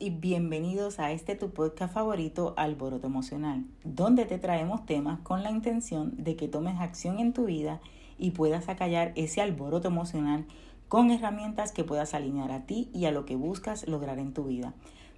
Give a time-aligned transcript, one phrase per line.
[0.00, 5.50] y bienvenidos a este tu podcast favorito Alboroto Emocional, donde te traemos temas con la
[5.50, 7.80] intención de que tomes acción en tu vida
[8.18, 10.44] y puedas acallar ese alboroto emocional
[10.88, 14.44] con herramientas que puedas alinear a ti y a lo que buscas lograr en tu
[14.44, 14.74] vida.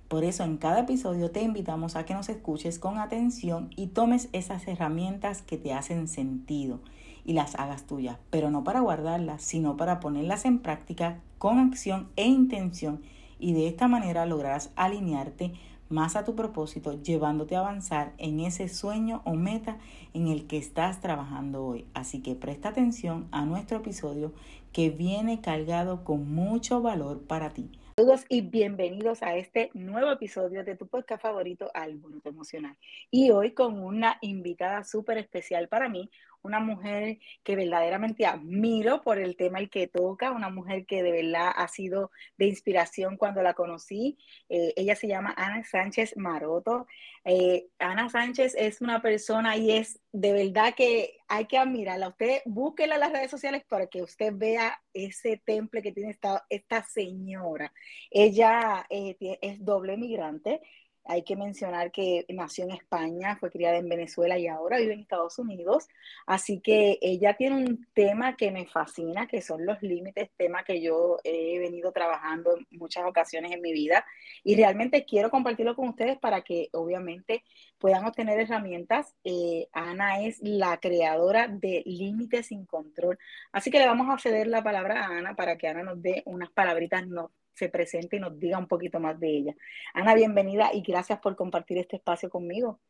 [0.07, 4.29] Por eso en cada episodio te invitamos a que nos escuches con atención y tomes
[4.33, 6.81] esas herramientas que te hacen sentido
[7.25, 12.09] y las hagas tuyas, pero no para guardarlas, sino para ponerlas en práctica con acción
[12.17, 13.01] e intención
[13.41, 15.53] y de esta manera lograrás alinearte
[15.89, 19.79] más a tu propósito, llevándote a avanzar en ese sueño o meta
[20.15, 21.87] en el que estás trabajando hoy.
[21.95, 24.33] Así que presta atención a nuestro episodio
[24.73, 27.71] que viene cargado con mucho valor para ti.
[27.97, 32.77] Saludos y bienvenidos a este nuevo episodio de tu podcast favorito, Alboroto Emocional.
[33.11, 36.09] Y hoy con una invitada súper especial para mí,
[36.43, 41.13] una mujer que verdaderamente admiro por el tema el que toca, una mujer que de
[41.13, 44.19] verdad ha sido de inspiración cuando la conocí.
[44.49, 46.87] Eh, ella se llama Ana Sánchez Maroto.
[47.25, 52.09] Eh, Ana Sánchez es una persona y es de verdad que hay que admirarla.
[52.09, 56.45] Usted búsquela en las redes sociales para que usted vea ese temple que tiene esta,
[56.49, 57.73] esta señora.
[58.11, 60.61] Ella eh, es doble migrante.
[61.05, 65.01] Hay que mencionar que nació en España, fue criada en Venezuela y ahora vive en
[65.01, 65.89] Estados Unidos.
[66.27, 70.81] Así que ella tiene un tema que me fascina, que son los límites, tema que
[70.81, 74.05] yo he venido trabajando en muchas ocasiones en mi vida.
[74.45, 77.43] Y realmente quiero compartirlo con ustedes para que obviamente
[77.79, 79.15] puedan obtener herramientas.
[79.25, 83.19] Eh, Ana es la creadora de Límites sin Control.
[83.53, 86.23] Así que le vamos a ceder la palabra a Ana para que Ana nos dé
[86.27, 89.55] unas palabritas no, se presente y nos diga un poquito más de ella.
[89.93, 92.81] Ana, bienvenida y gracias por compartir este espacio conmigo.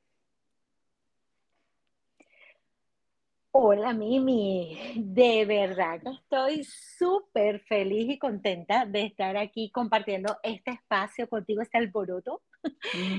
[3.52, 10.70] Hola Mimi, de verdad que estoy súper feliz y contenta de estar aquí compartiendo este
[10.70, 12.42] espacio contigo, este alboroto.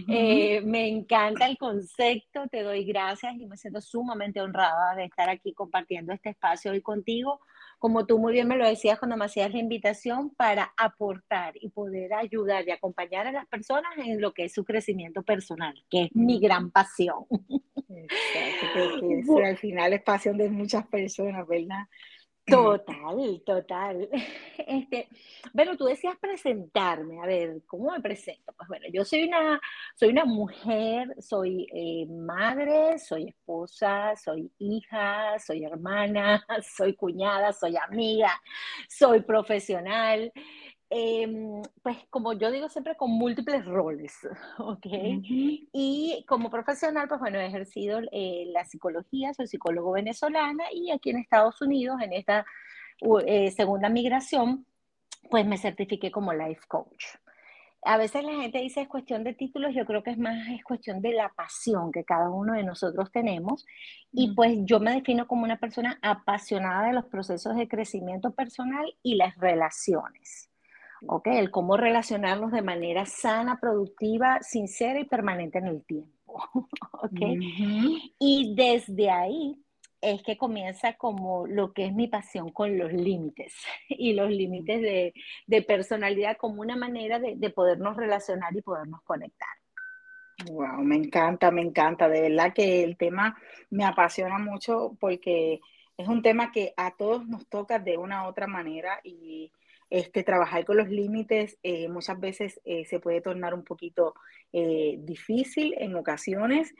[0.07, 5.29] Eh, me encanta el concepto, te doy gracias y me siento sumamente honrada de estar
[5.29, 7.41] aquí compartiendo este espacio hoy contigo
[7.81, 11.69] como tú muy bien me lo decías cuando me hacías la invitación, para aportar y
[11.69, 16.03] poder ayudar y acompañar a las personas en lo que es su crecimiento personal, que
[16.03, 17.25] es mi gran pasión.
[17.89, 21.87] Exacto, que, al final es pasión de muchas personas, ¿verdad?
[22.51, 24.09] Total, total.
[24.67, 25.09] Este,
[25.53, 27.19] bueno, tú decías presentarme.
[27.21, 28.53] A ver, ¿cómo me presento?
[28.55, 29.59] Pues bueno, yo soy una,
[29.95, 36.45] soy una mujer, soy eh, madre, soy esposa, soy hija, soy hermana,
[36.77, 38.39] soy cuñada, soy amiga,
[38.87, 40.31] soy profesional.
[40.93, 44.13] Em, pues como yo digo siempre, con múltiples roles,
[44.59, 44.85] ¿ok?
[45.71, 51.11] Y como profesional, pues bueno, he ejercido eh, la psicología, soy psicólogo venezolana y aquí
[51.11, 52.45] en Estados Unidos, en esta
[53.25, 54.65] eh, segunda migración,
[55.29, 57.05] pues me certifiqué como life coach.
[57.83, 60.63] A veces la gente dice es cuestión de títulos, yo creo que es más es
[60.63, 63.65] cuestión de la pasión que cada uno de nosotros tenemos.
[64.11, 68.93] Y pues yo me defino como una persona apasionada de los procesos de crecimiento personal
[69.01, 70.50] y las relaciones.
[71.07, 71.27] ¿Ok?
[71.27, 76.11] El cómo relacionarnos de manera sana, productiva, sincera y permanente en el tiempo,
[76.93, 77.19] ¿ok?
[78.19, 79.57] Y desde ahí
[80.01, 83.53] es que comienza como lo que es mi pasión con los límites
[83.89, 84.81] y los límites
[85.47, 89.49] de, personalidad como una manera de, de, podernos relacionar y podernos conectar.
[90.49, 92.09] Wow, me encanta, me encanta.
[92.09, 93.37] De verdad que el tema
[93.69, 95.59] me apasiona mucho porque
[95.97, 99.51] es un tema que a todos nos toca de una u otra manera y
[99.91, 104.15] este, trabajar con los límites eh, muchas veces eh, se puede tornar un poquito
[104.53, 106.73] eh, difícil en ocasiones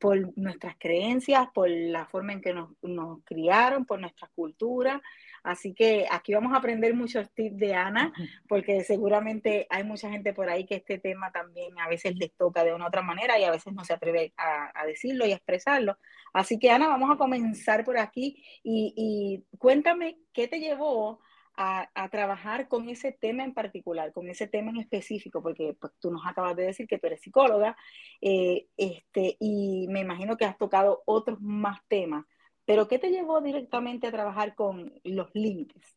[0.00, 5.00] por nuestras creencias, por la forma en que nos, nos, criaron, por nuestra cultura.
[5.44, 8.12] Así que aquí vamos a aprender muchos tips de Ana,
[8.48, 12.64] porque seguramente hay mucha gente por ahí que este tema también a veces les toca
[12.64, 15.36] de una otra manera y a veces no se atreve a, a decirlo y a
[15.36, 15.96] expresarlo.
[16.32, 21.20] Así que Ana, vamos a comenzar por aquí y, y cuéntame qué te llevó
[21.56, 26.10] a, trabajar con ese tema en particular, con ese tema en específico, porque pues, tú
[26.10, 27.76] nos acabas de decir que tú eres psicóloga,
[28.20, 32.24] eh, este, y me imagino que has tocado otros más temas,
[32.64, 35.96] pero ¿qué te llevó directamente a trabajar con los límites?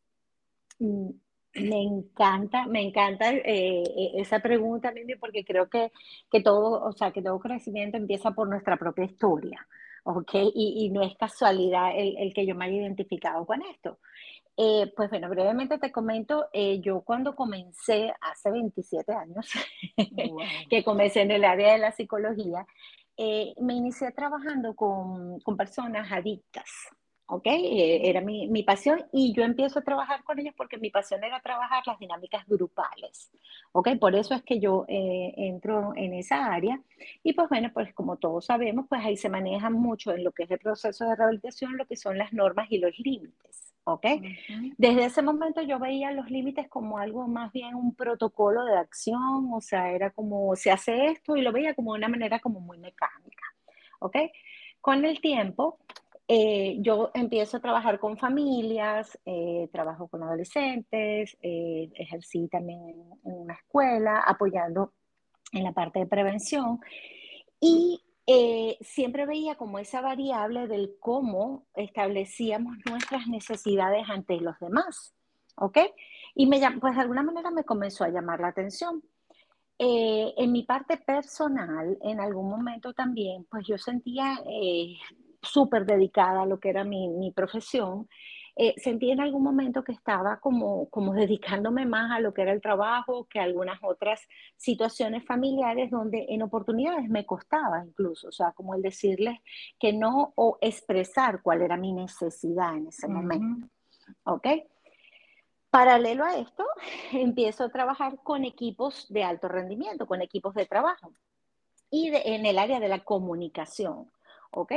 [0.80, 1.10] Mm,
[1.56, 5.92] me encanta, me encanta eh, eh, esa pregunta, Mimi, porque creo que,
[6.32, 9.68] que, todo, o sea, que todo crecimiento empieza por nuestra propia historia,
[10.04, 10.32] ¿ok?
[10.54, 14.00] Y, y no es casualidad el, el, que yo me haya identificado con esto.
[14.62, 19.50] Eh, pues bueno, brevemente te comento, eh, yo cuando comencé hace 27 años,
[20.70, 22.68] que comencé en el área de la psicología,
[23.16, 26.70] eh, me inicié trabajando con, con, personas adictas,
[27.28, 27.46] ¿ok?
[27.46, 31.40] Era mi, mi, pasión y yo empiezo a trabajar con ellos porque mi pasión era
[31.40, 33.32] trabajar las dinámicas grupales,
[33.72, 33.92] ¿ok?
[33.98, 36.82] Por eso es que yo eh, entro en esa área
[37.24, 40.44] y pues bueno, pues como todos sabemos, pues ahí se maneja mucho en lo que
[40.44, 44.06] es el proceso de rehabilitación, lo que son las normas y los límites, ¿ok?
[44.78, 49.50] Desde ese momento yo veía los límites como algo más bien un protocolo de acción,
[49.54, 52.60] o sea, era como se hace esto y lo veía como de una manera como
[52.60, 53.44] muy mecánica,
[54.00, 54.18] ¿ok?
[54.82, 55.80] Con el tiempo,
[56.32, 63.02] eh, yo empiezo a trabajar con familias, eh, trabajo con adolescentes, eh, ejercí también en,
[63.24, 64.94] una escuela, apoyando
[65.52, 66.80] en la parte de prevención.
[67.60, 68.04] Y
[68.82, 75.14] siempre veía como esa variable del cómo establecíamos nuestras necesidades ante los demás.
[75.56, 75.78] ¿Ok?
[76.36, 79.04] Y me, pues de alguna manera me comenzó a llamar la atención.
[79.78, 84.38] en mi parte personal, en algún momento también, pues yo sentía
[85.42, 88.08] súper dedicada a lo que era mi, mi profesión,
[88.62, 92.52] eh, sentí en algún momento que estaba como, como dedicándome más a lo que era
[92.52, 94.28] el trabajo que a algunas otras
[94.58, 99.40] situaciones familiares donde en oportunidades me costaba incluso, o sea, como el decirles
[99.80, 103.66] que no o expresar cuál era mi necesidad en ese momento.
[104.26, 104.48] ¿Ok?
[105.70, 106.66] Paralelo a esto,
[107.14, 111.14] empiezo a trabajar con equipos de alto rendimiento, con equipos de trabajo
[111.90, 114.12] y en el área de la comunicación.
[114.52, 114.74] ¿Ok?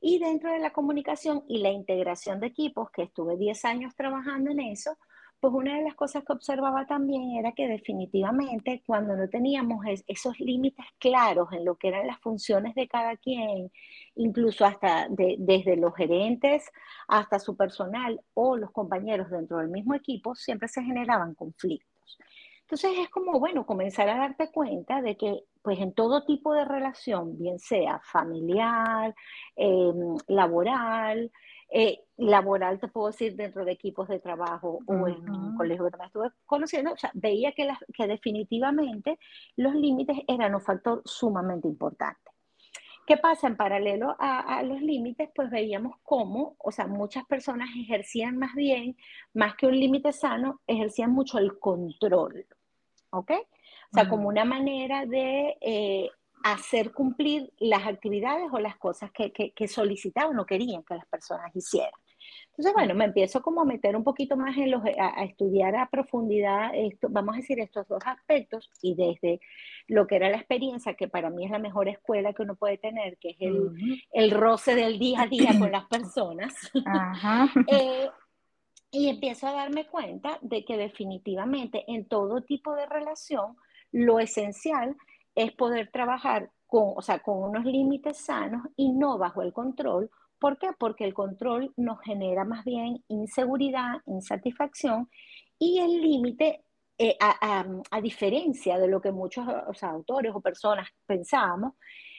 [0.00, 4.50] Y dentro de la comunicación y la integración de equipos, que estuve 10 años trabajando
[4.50, 4.96] en eso,
[5.40, 10.38] pues una de las cosas que observaba también era que definitivamente cuando no teníamos esos
[10.38, 13.72] límites claros en lo que eran las funciones de cada quien,
[14.16, 16.70] incluso hasta desde los gerentes
[17.08, 22.18] hasta su personal o los compañeros dentro del mismo equipo, siempre se generaban conflictos.
[22.62, 26.64] Entonces es como, bueno, comenzar a darte cuenta de que pues en todo tipo de
[26.64, 29.14] relación, bien sea familiar,
[29.56, 31.30] em, laboral,
[31.72, 35.96] eh, laboral te puedo decir dentro de equipos de trabajo o en un colegio que
[35.98, 39.18] me estuve conociendo, o sea, veía que, que definitivamente
[39.56, 42.30] los límites eran un factor sumamente importante.
[43.06, 43.48] ¿Qué pasa?
[43.48, 48.54] En paralelo a, a, los límites, pues veíamos cómo, o sea, muchas personas ejercían más
[48.54, 48.96] bien,
[49.34, 52.46] más que un límite sano, ejercían mucho el control,
[53.10, 53.32] ¿ok?
[53.92, 56.10] O sea, como una manera de eh,
[56.42, 61.54] hacer cumplir las actividades o las cosas que, que, solicitaban o querían que las personas
[61.54, 61.92] hicieran.
[62.50, 65.88] Entonces, bueno, me empiezo como a meter un poquito más en los, a, estudiar a
[65.88, 69.40] profundidad, esto, vamos a decir, estos dos aspectos y desde
[69.86, 72.78] lo que era la experiencia, que para mí es la mejor escuela que uno puede
[72.78, 76.54] tener, que es el, el roce del día a día con las personas.
[76.86, 77.48] Ajá.
[77.72, 78.08] Eh,
[78.92, 83.56] y empiezo a darme cuenta de que definitivamente en todo tipo de relación,
[83.92, 84.96] lo esencial
[85.34, 90.10] es poder trabajar con, o sea, con unos límites sanos y no bajo el control.
[90.38, 90.68] ¿Por qué?
[90.78, 95.08] Porque el control nos genera más bien inseguridad, insatisfacción
[95.58, 96.64] y el límite,
[96.98, 99.46] eh, a, diferencia de lo que muchos
[99.82, 101.74] autores o personas pensábamos,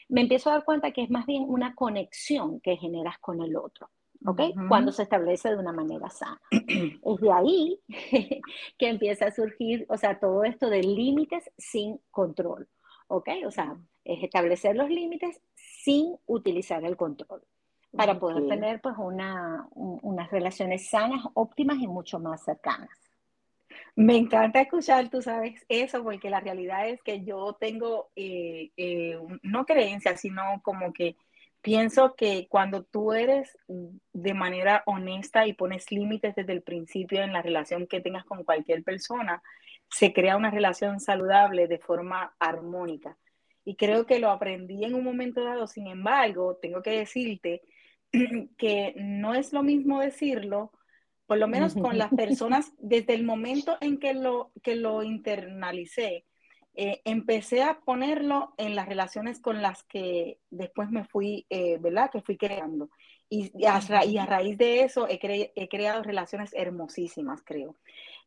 [0.09, 3.55] me empiezo a dar cuenta que es más bien una conexión que generas con el
[3.55, 3.89] otro.
[4.25, 4.41] ¿Ok?
[4.67, 6.39] Cuando se establece de una manera sana.
[6.51, 7.79] es de ahí
[8.77, 12.67] que empieza a surgir, o sea, todo esto de límites sin control,
[13.07, 13.29] ¿ok?
[13.45, 17.43] O sea, es establecer los límites sin utilizar el control
[17.91, 22.89] para poder tener pues una, unas relaciones sanas, óptimas y mucho más cercanas.
[23.95, 29.19] Me encanta escuchar, tú sabes, eso, porque la realidad es que yo tengo, eh, eh,
[29.43, 31.17] no creencias, sino como que
[31.61, 37.33] pienso que cuando tú eres de manera honesta y pones límites desde el principio en
[37.33, 39.41] la relación que tengas con cualquier persona,
[39.89, 43.17] se crea una relación saludable de forma armónica.
[43.63, 47.61] Y creo que lo aprendí en un momento dado, sin embargo, tengo que decirte
[48.57, 50.71] que no es lo mismo decirlo,
[51.27, 56.25] por lo menos con las personas, desde el momento en que lo, que lo internalicé,
[56.73, 62.09] eh, empecé a ponerlo en las relaciones con las que después me fui, eh, ¿verdad?
[62.09, 62.89] Que fui creando.
[63.29, 63.79] Y, a,
[64.25, 65.17] raíz de eso he,
[65.69, 67.75] creado relaciones hermosísimas, creo.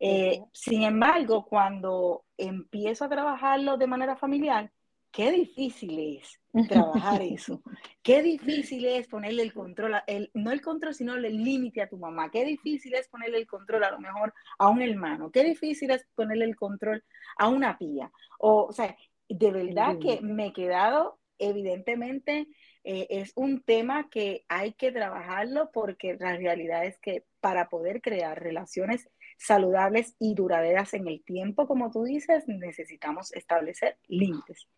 [0.01, 4.71] Eh, sin embargo, cuando empiezo a trabajarlo de manera familiar,
[5.15, 7.63] qué difícil es trabajar eso.
[8.03, 11.97] Qué difícil es ponerle el control, el, no el control, sino el límite a tu
[11.97, 12.31] mamá.
[12.31, 15.31] Qué difícil es ponerle el control a lo mejor a un hermano.
[15.31, 17.03] Qué difícil es ponerle el control
[17.39, 18.11] a una tía.
[18.39, 18.97] O, o sea,
[19.29, 22.49] de verdad que me he quedado, evidentemente,
[22.83, 28.03] eh, es un tema que hay que trabajarlo porque la realidad es que para poder
[28.03, 34.69] crear relaciones saludables y duraderas en el tiempo, como tú dices, necesitamos establecer límites.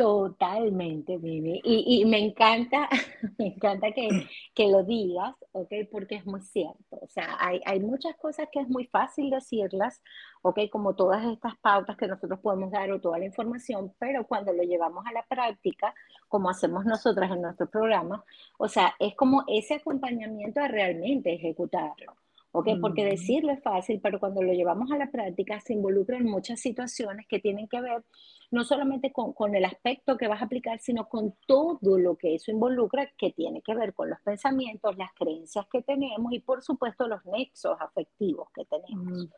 [0.00, 1.60] Totalmente, Vivi.
[1.62, 2.88] Y, y, me encanta,
[3.38, 4.08] me encanta que,
[4.54, 5.70] que, lo digas, ¿ok?
[5.92, 6.98] Porque es muy cierto.
[7.02, 10.00] O sea, hay, hay, muchas cosas que es muy fácil decirlas,
[10.40, 10.60] ¿ok?
[10.72, 14.62] Como todas estas pautas que nosotros podemos dar o toda la información, pero cuando lo
[14.62, 15.94] llevamos a la práctica,
[16.28, 18.24] como hacemos nosotras en nuestro programa,
[18.58, 22.16] o sea, es como ese acompañamiento a realmente ejecutarlo.
[22.52, 22.68] ¿Ok?
[22.80, 27.26] Porque decirlo es fácil, pero cuando lo llevamos a la práctica se involucran muchas situaciones
[27.26, 28.02] que tienen que ver
[28.50, 32.34] no solamente con, con, el aspecto que vas a aplicar, sino con todo lo que
[32.34, 36.62] eso involucra, que tiene que ver con los pensamientos, las creencias que tenemos y por
[36.62, 39.28] supuesto los nexos afectivos que tenemos.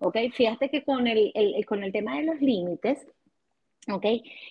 [0.00, 0.16] ¿Ok?
[0.32, 3.06] Fíjate que con el, el, con el tema de los límites,
[3.90, 4.06] ¿ok?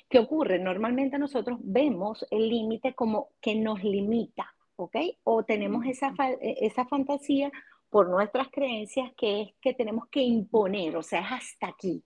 [0.10, 0.60] ¿Qué ocurre?
[0.60, 4.98] Normalmente nosotros vemos el límite como que nos limita, ¿ok?
[5.24, 7.52] O tenemos esa, esa fantasía
[7.90, 12.04] por nuestras creencias que es que tenemos que imponer, o sea, es hasta aquí.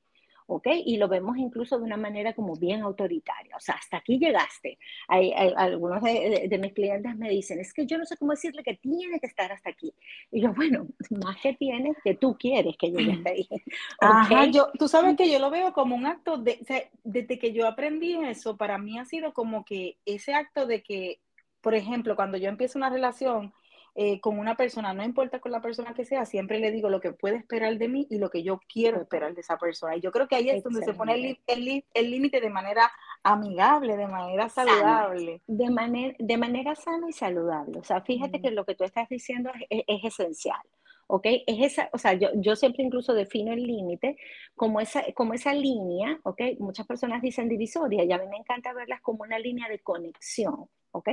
[0.47, 0.67] ¿ok?
[0.85, 4.77] Y lo vemos incluso de una manera como bien autoritaria, o sea, hasta aquí llegaste.
[5.07, 8.75] Hay, algunos de, mis clientes me dicen, es que yo no sé cómo decirle que
[8.75, 9.93] tiene que estar hasta aquí.
[10.31, 10.87] Y yo, bueno,
[11.25, 13.47] más que tienes, que tú quieres que llegue hasta ahí.
[14.01, 17.39] Ajá, yo, tú sabes que yo lo veo como un acto de, o sea, desde
[17.39, 21.19] que yo aprendí eso, para mí ha sido como que ese acto de que,
[21.61, 23.53] por ejemplo, cuando yo empiezo una relación,
[23.95, 26.99] eh, con una persona, no importa con la persona que sea, siempre le digo lo
[26.99, 29.95] que puede esperar de mí y lo que yo quiero esperar de esa persona.
[29.95, 32.91] Y yo creo que ahí es donde se pone el límite de manera
[33.23, 35.41] amigable, de manera saludable.
[35.47, 37.79] De, manera, de manera sana y saludable.
[37.79, 40.61] O sea, fíjate que lo que tú estás diciendo es, esencial.
[41.07, 41.27] ¿ok?
[41.45, 44.17] Es esa, o sea, yo, yo siempre incluso defino el límite
[44.55, 46.41] como esa, como esa línea, ¿ok?
[46.59, 50.67] Muchas personas dicen divisoria y a mí me encanta verlas como una línea de conexión,
[50.93, 51.09] ¿ok?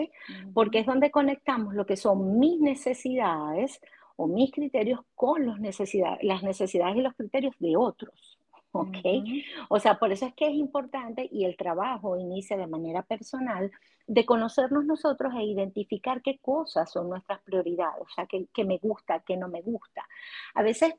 [0.55, 3.81] Porque es donde conectamos lo que son mis necesidades
[4.17, 8.39] o mis criterios con los necesidades, las necesidades y los criterios de otros.
[8.73, 8.99] ¿Ok?
[9.69, 13.73] O sea, por eso es que es importante y el trabajo inicia de manera personal
[14.07, 19.21] de conocernos nosotros e identificar qué cosas son nuestras prioridades, o sea, qué, me gusta,
[19.27, 20.07] qué no me gusta.
[20.55, 20.95] A veces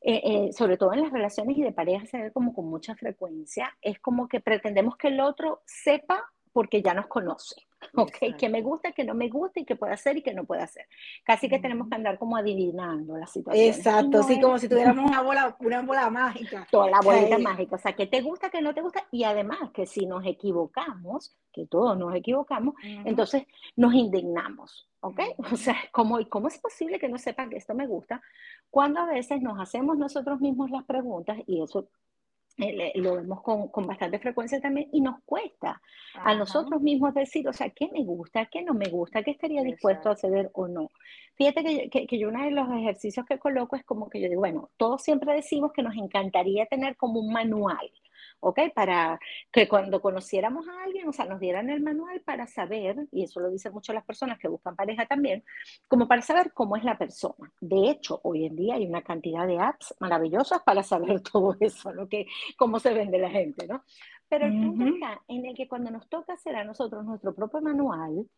[0.00, 2.94] eh, eh, sobre todo en las relaciones y de pareja se ve como con mucha
[2.94, 7.66] frecuencia, es como que pretendemos que el otro sepa porque ya nos conoce.
[7.96, 8.36] ¿ok?
[8.38, 10.62] Que me gusta, que no me gusta y que puede hacer y que no puede
[10.62, 10.86] hacer.
[11.24, 13.66] Casi que tenemos que andar como adivinando la situación.
[13.66, 16.66] Exacto, sí, como si tuviéramos una bola, una bola mágica.
[16.70, 19.70] Toda la bolita mágica, o sea, que te gusta, que no te gusta, y además
[19.72, 23.44] que si nos equivocamos, que todos nos equivocamos, entonces
[23.76, 25.20] nos indignamos, ¿ok?
[25.52, 28.22] O sea, ¿cómo, ¿cómo es posible que no sepan que esto me gusta?
[28.70, 31.88] Cuando a veces nos hacemos nosotros mismos las preguntas, y eso
[32.56, 35.80] lo vemos con, con, bastante frecuencia también y nos cuesta
[36.14, 39.62] a nosotros mismos decir, o sea, qué me gusta, qué no me gusta, qué estaría
[39.62, 40.90] dispuesto a ceder o no.
[41.36, 44.28] Fíjate que, que, que, yo uno de los ejercicios que coloco es como que yo
[44.28, 47.90] digo, bueno, todos siempre decimos que nos encantaría tener como un manual,
[48.44, 48.60] ¿ok?
[48.74, 49.18] Para
[49.50, 53.40] que cuando conociéramos a alguien, o sea, nos dieran el manual para saber, y eso
[53.40, 55.42] lo dicen mucho las personas que buscan pareja también,
[55.88, 57.50] como para saber cómo es la persona.
[57.60, 61.92] De hecho, hoy en día hay una cantidad de apps maravillosas para saber todo eso,
[61.92, 63.82] lo que, cómo se vende la gente, ¿no?
[64.28, 67.60] Pero el punto está en el que cuando nos toca hacer a nosotros nuestro propio
[67.60, 68.28] manual,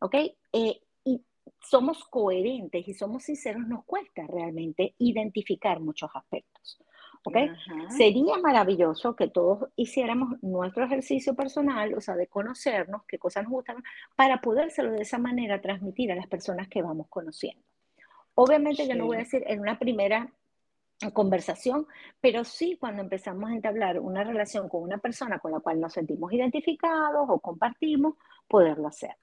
[0.00, 0.14] ¿ok?
[0.52, 1.24] Eh, y
[1.60, 6.78] somos coherentes y somos sinceros, nos cuesta realmente identificar muchos aspectos.
[7.88, 13.52] Sería maravilloso que todos hiciéramos nuestro ejercicio personal, o sea, de conocernos, qué cosas nos
[13.52, 13.82] gustan,
[14.14, 17.62] para podérselo de esa manera transmitir a las personas que vamos conociendo.
[18.34, 20.30] Obviamente yo no voy a decir en una primera
[21.12, 21.86] conversación,
[22.20, 25.92] pero sí cuando empezamos a entablar una relación con una persona con la cual nos
[25.92, 28.14] sentimos identificados o compartimos,
[28.48, 29.16] poderlo hacer.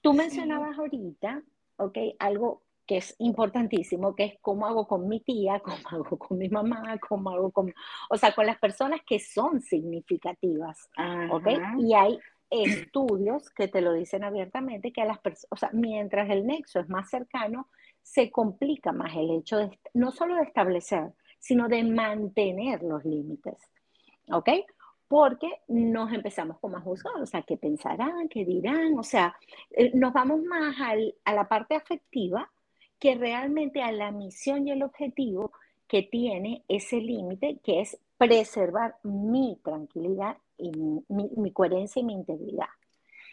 [0.00, 1.42] Tú mencionabas ahorita,
[1.76, 6.36] ok, algo que es importantísimo, que es cómo hago con mi tía, cómo hago con
[6.36, 7.72] mi mamá, cómo hago con,
[8.10, 10.90] o sea, con las personas que son significativas,
[11.30, 11.46] ¿ok?
[11.78, 12.18] Y hay
[12.50, 16.80] estudios que te lo dicen abiertamente que a las personas, o sea, mientras el nexo
[16.80, 17.70] es más cercano,
[18.02, 23.56] se complica más el hecho de, no solo de establecer, sino de mantener los límites,
[24.30, 24.50] ¿ok?
[25.08, 29.34] Porque nos empezamos como a juzgar, o sea, qué pensarán, qué dirán, o sea,
[29.70, 32.50] eh, nos vamos más al, a la parte afectiva
[33.02, 35.50] que realmente a la misión y el objetivo
[35.88, 40.70] que tiene ese límite, que es preservar mi tranquilidad y
[41.08, 42.68] mi, coherencia y mi integridad.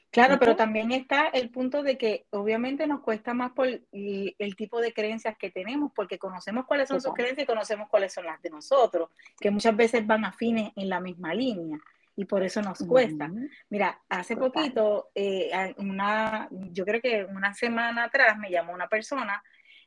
[0.09, 4.81] Claro, pero también está el punto de que obviamente nos cuesta más por el, tipo
[4.81, 8.41] de creencias que tenemos, porque conocemos cuáles son sus creencias y conocemos cuáles son las
[8.41, 11.77] de nosotros, que muchas veces van afines en la misma línea
[12.15, 13.31] y por eso nos cuesta.
[13.69, 19.43] Mira, hace poquito, eh, una, yo creo que una semana atrás me llamó una persona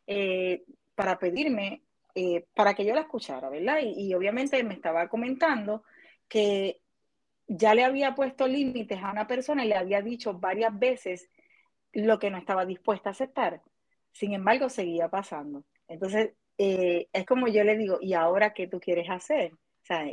[0.07, 1.83] eh, para pedirme,
[2.15, 3.79] eh, para que yo la escuchara, ¿verdad?
[3.83, 5.85] Y, obviamente me estaba comentando
[6.29, 6.81] que
[7.47, 11.31] ya le había puesto límites a una persona y le había dicho varias veces
[11.93, 13.63] lo que no estaba dispuesta a aceptar.
[14.13, 15.65] Sin embargo, seguía pasando.
[15.89, 19.53] Entonces, eh, es como yo le digo, ¿y ahora qué tú quieres hacer?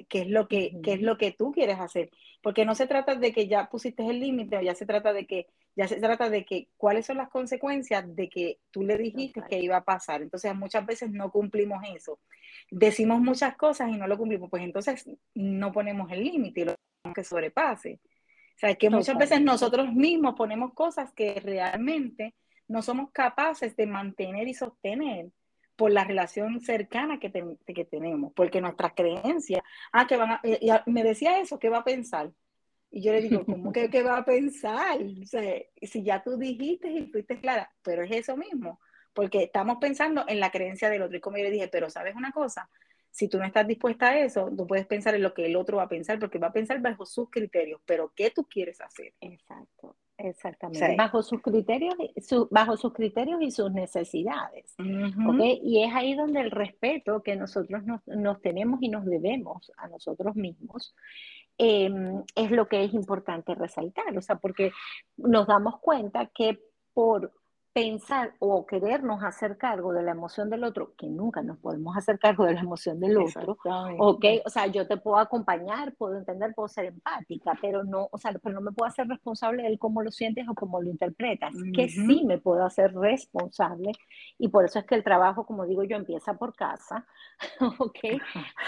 [0.10, 2.10] ¿Qué es, lo que, ¿Qué es lo que tú quieres hacer?
[2.42, 5.26] Porque no se trata de que ya pusiste el límite o ya se trata de
[5.26, 5.48] que,
[5.80, 9.60] ya se trata de que cuáles son las consecuencias de que tú le dijiste que
[9.60, 10.22] iba a pasar.
[10.22, 12.20] Entonces muchas veces no cumplimos eso.
[12.70, 17.14] Decimos muchas cosas y no lo cumplimos, pues entonces no ponemos el límite y lo
[17.14, 18.02] que sobrepase.
[18.58, 22.36] O sea, que muchas veces nosotros mismos ponemos cosas que realmente
[22.68, 25.30] no somos capaces de mantener y sostener
[25.78, 27.32] por la relación cercana que,
[27.66, 29.62] que tenemos, porque nuestras creencias,
[29.94, 32.34] ah, que van a, y me decía eso, ¿qué va a pensar?
[32.92, 35.00] Y yo le digo, ¿cómo que qué va a pensar?
[35.02, 38.80] O sea, si ya tú dijiste y fuiste clara, pero es eso mismo,
[39.14, 41.18] porque estamos pensando en la creencia del otro.
[41.18, 42.70] Y como yo le dije, pero ¿sabes una cosa?
[43.12, 45.78] Si tú no estás dispuesta a eso, tú puedes pensar en lo que el otro
[45.78, 49.14] va a pensar, porque va a pensar bajo sus criterios, pero ¿qué tú quieres hacer?
[49.20, 49.96] Exacto.
[50.22, 51.96] Exactamente, bajo sus criterios,
[52.52, 54.76] bajo sus criterios y sus necesidades.
[55.64, 60.36] Y es ahí donde el respeto que nosotros nos, tenemos y nos debemos a nosotros
[60.36, 60.94] mismos
[61.60, 64.18] em, es lo que es importante resaltar.
[64.18, 64.72] O sea, porque
[65.18, 66.60] nos damos cuenta que
[66.94, 67.32] por
[67.80, 72.20] pensar o querernos hacer cargo de la emoción del otro, que nunca nos podemos hacer
[72.20, 73.58] cargo de la emoción del otro,
[73.98, 74.26] ¿ok?
[74.46, 78.34] O sea, yo te puedo acompañar, puedo entender, puedo ser empática, pero no, o sea,
[78.44, 81.90] pero no me puedo hacer responsable de cómo lo sientes o cómo lo interpretas, que
[81.90, 83.92] sí me puedo hacer responsable,
[84.38, 87.06] y por eso es que el trabajo, como digo yo, empieza por casa,
[87.80, 88.00] ¿ok?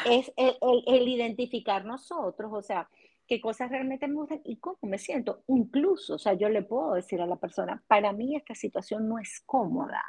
[0.06, 0.56] Es el,
[0.88, 2.88] el identificar nosotros, o sea,
[3.32, 5.44] qué cosas realmente me gustan y cómo me siento.
[5.48, 9.20] Incluso, o sea, yo le puedo decir a la persona, para mí esta situación no
[9.20, 10.04] es cómoda,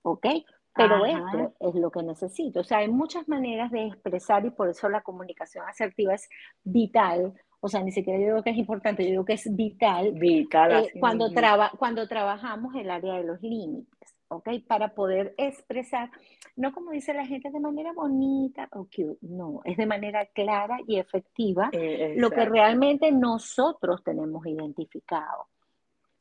[0.00, 0.26] ¿ok?
[0.72, 2.60] Pero esto es lo que necesito.
[2.60, 6.30] O sea, hay muchas maneras de expresar y por eso la comunicación asertiva es
[6.64, 7.34] vital.
[7.60, 10.84] O sea, ni siquiera yo digo que es importante, yo digo que es vital, vital
[10.84, 14.15] eh, cuando, traba, cuando trabajamos el área de los límites.
[14.28, 14.48] ¿Ok?
[14.66, 16.10] Para poder expresar,
[16.56, 20.78] no como dice la gente de manera bonita o cute, no, es de manera clara
[20.86, 25.48] y efectiva eh, lo que realmente nosotros tenemos identificado.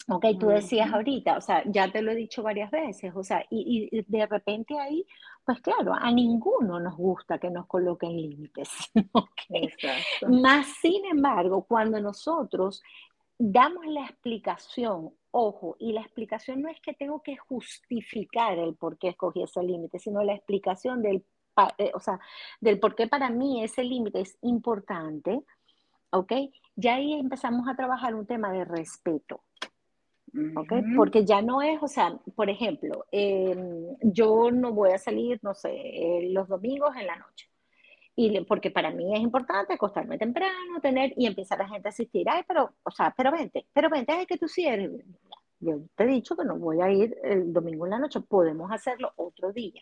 [0.07, 3.43] Ok, tú decías ahorita, o sea, ya te lo he dicho varias veces, o sea,
[3.49, 5.03] y, y, de repente ahí,
[5.43, 8.69] pues claro, a ninguno nos gusta que nos coloquen límites.
[9.47, 9.69] Okay.
[10.27, 12.81] Más sin embargo, cuando nosotros
[13.37, 18.97] damos la explicación, ojo, y la explicación no es que tengo que justificar el por
[18.97, 21.25] qué escogí ese límite, sino la explicación del,
[21.77, 22.21] eh, o sea,
[22.61, 25.41] del por qué para mí ese límite es importante,
[26.11, 26.31] ¿ok?
[26.77, 29.41] Ya ahí empezamos a trabajar un tema de respeto.
[30.55, 30.73] ¿ok?
[30.97, 35.53] Porque ya no es, o sea, por ejemplo, em, yo no voy a salir, no
[35.53, 37.49] sé, eh, los domingos en la noche
[38.15, 42.27] y porque para mí es importante acostarme temprano, tener y empezar a gente a asistir,
[42.29, 44.91] ay, pero, o sea, pero vente, pero vente, ay, que tú sí eres.
[45.59, 48.71] Yo te he dicho que no voy a ir el domingo en la noche, podemos
[48.71, 49.81] hacerlo otro día,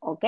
[0.00, 0.24] ¿ok?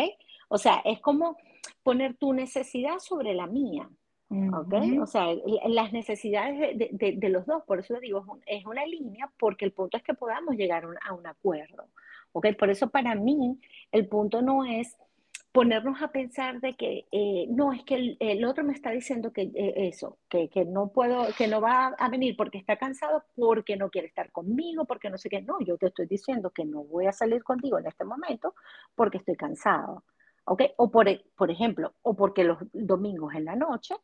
[0.48, 1.36] O sea, es como
[1.82, 3.88] poner tu necesidad sobre la mía,
[4.30, 4.74] ¿ok?
[5.00, 5.26] O sea,
[5.66, 9.96] las necesidades de, de, los dos, por eso digo, es una línea, porque el punto
[9.96, 11.88] es que podamos llegar a un acuerdo,
[12.32, 12.48] ¿ok?
[12.58, 14.96] Por eso para mí el punto no es
[15.52, 19.42] ponernos a pensar de que eh, no, es que el, otro me está diciendo que
[19.54, 23.76] eh, eso, que, que, no puedo, que no va a venir porque está cansado, porque
[23.76, 25.42] no quiere estar conmigo, porque no sé qué.
[25.42, 28.54] No, yo te estoy diciendo que no voy a salir contigo en este momento
[28.94, 30.04] porque estoy cansado.
[30.44, 30.62] ¿Ok?
[30.76, 33.94] O por, por ejemplo, o porque los domingos en la noche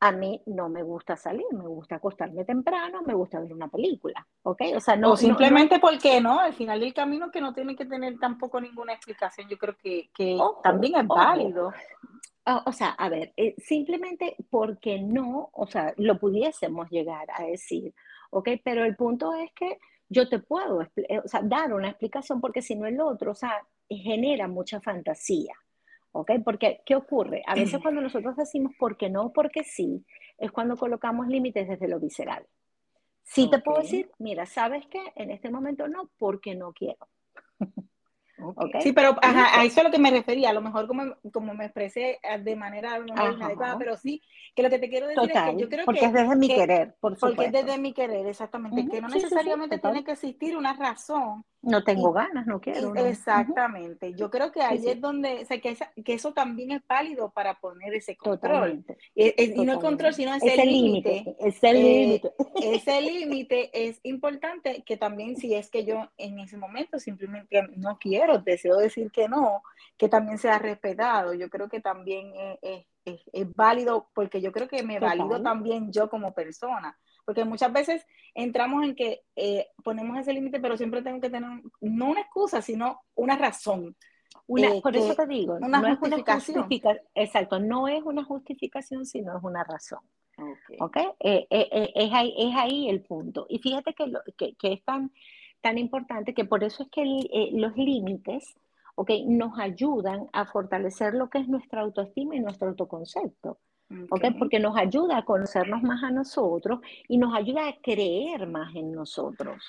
[0.00, 4.26] a mí no me gusta salir, me gusta acostarme temprano, me gusta ver una película,
[4.42, 4.62] ¿ok?
[4.76, 5.16] O sea, no...
[5.16, 9.48] simplemente porque no, al final del camino que no tiene que tener tampoco ninguna explicación,
[9.48, 10.10] yo creo que,
[10.62, 11.72] también es válido.
[12.66, 17.94] O, sea, a ver, eh, simplemente porque no, o sea, lo pudiésemos llegar a decir,
[18.30, 18.50] ¿ok?
[18.62, 19.78] Pero el punto es que
[20.10, 23.34] yo te puedo eh, o sea, dar una explicación porque si no el otro, o
[23.34, 25.54] sea, genera mucha fantasía.
[26.14, 26.30] ¿Ok?
[26.44, 27.42] Porque, ¿qué ocurre?
[27.46, 30.06] A veces cuando nosotros decimos porque no, porque sí,
[30.38, 32.46] es cuando colocamos límites desde lo visceral.
[33.24, 35.00] Sí te puedo decir, mira, ¿sabes qué?
[35.16, 37.08] En este momento no, porque no quiero.
[38.80, 41.66] Sí, pero a eso es lo que me refería, a lo mejor como, como me
[41.66, 44.22] expresé eh, de manera inadecuada, pero sí,
[44.54, 46.06] que lo que te quiero decir es que yo creo porque que...
[46.06, 47.36] es desde mi querer, por supuesto.
[47.36, 51.44] Porque es desde mi querer, exactamente, que no necesariamente tiene que existir una razón.
[51.66, 52.94] No tengo ganas, no quiero.
[52.94, 57.30] Exactamente, yo creo que ahí es donde, o sea, que, que, eso también es válido
[57.30, 58.84] para poner ese control.
[59.14, 61.36] Y, no el control, sino ese límite.
[61.40, 62.32] Ese límite.
[62.62, 67.98] ese límite es importante que también si es que yo en ese momento simplemente no
[67.98, 69.62] quiero, deseo decir que no,
[69.96, 71.34] que también sea respetado.
[71.34, 76.08] Yo creo que también es, es, válido porque yo creo que me valido también yo
[76.08, 76.98] como persona.
[77.24, 81.50] Porque muchas veces entramos en que eh, ponemos ese límite, pero siempre tengo que tener,
[81.80, 83.96] no una excusa, sino una razón.
[84.46, 86.66] Una, por eso te digo, una no justificación.
[86.70, 90.00] Es una exacto, no es una justificación, sino es una razón.
[90.80, 91.06] Okay.
[91.20, 93.46] Eh, eh, es, ahí, es ahí el punto.
[93.48, 95.12] Y fíjate que, que, que, es tan,
[95.60, 98.54] tan importante que por eso es que los límites
[98.94, 103.58] okay, nos ayudan a fortalecer lo que es nuestra autoestima y nuestro autoconcepto.
[104.10, 104.32] Okay.
[104.34, 108.92] Porque nos ayuda a conocernos más a nosotros y nos ayuda a creer más en
[108.92, 109.62] nosotros.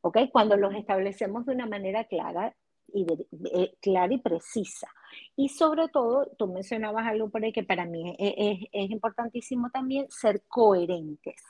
[0.00, 0.30] Okay.
[0.30, 2.54] Cuando los establecemos de una manera clara
[2.92, 3.06] y,
[3.52, 4.88] eh, clara y precisa.
[5.36, 10.06] Y sobre todo, tú mencionabas algo por ahí que para mí es, es, importantísimo también
[10.10, 11.42] ser coherentes,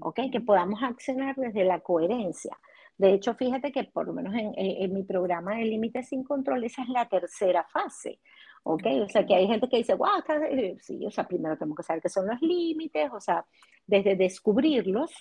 [0.00, 0.20] ¿ok?
[0.30, 2.58] Que podamos accionar desde la coherencia.
[2.98, 6.64] De hecho, fíjate que por lo menos en, en mi programa de Límites sin Control,
[6.64, 8.20] esa es la tercera fase.
[8.68, 8.82] ¿Ok?
[9.04, 10.08] O sea, que hay gente que dice, wow,
[10.50, 13.46] eh, sí, o sea, primero tenemos que saber qué son los límites, o sea,
[13.86, 15.12] desde descubrirlos,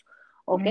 [0.46, 0.64] ¿ok?